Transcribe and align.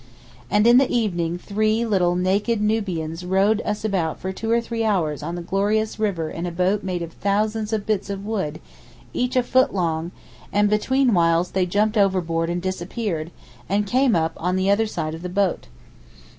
And 0.49 0.65
in 0.65 0.79
the 0.79 0.89
evening 0.91 1.37
three 1.37 1.85
little 1.85 2.15
naked 2.15 2.59
Nubians 2.59 3.23
rowed 3.23 3.61
us 3.63 3.85
about 3.85 4.19
for 4.19 4.31
two 4.33 4.49
or 4.49 4.59
three 4.59 4.83
hours 4.83 5.21
on 5.21 5.35
the 5.35 5.43
glorious 5.43 5.99
river 5.99 6.31
in 6.31 6.47
a 6.47 6.51
boat 6.51 6.81
made 6.81 7.03
of 7.03 7.13
thousands 7.13 7.71
of 7.71 7.85
bits 7.85 8.09
of 8.09 8.25
wood, 8.25 8.59
each 9.13 9.35
a 9.35 9.43
foot 9.43 9.75
long; 9.75 10.09
and 10.51 10.71
between 10.71 11.13
whiles 11.13 11.51
they 11.51 11.67
jumped 11.67 11.97
overboard 11.99 12.49
and 12.49 12.63
disappeared, 12.63 13.29
and 13.69 13.85
came 13.85 14.15
up 14.15 14.33
on 14.37 14.55
the 14.55 14.71
other 14.71 14.87
side 14.87 15.13
of 15.13 15.21
the 15.21 15.29
boat. 15.29 15.67